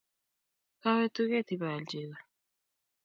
Kawe 0.81 1.05
tuget 1.15 1.47
ipaal 1.55 1.83
chego 1.89 2.17